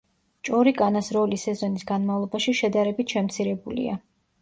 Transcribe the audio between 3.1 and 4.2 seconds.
შემცირებულია.